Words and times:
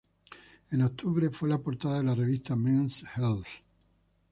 En 0.71 0.81
octubre 0.81 1.29
fue 1.29 1.47
la 1.47 1.59
portada 1.59 1.97
de 1.99 2.03
la 2.03 2.15
revista 2.15 2.55
"Men´s 2.55 3.05
Health". 3.17 3.45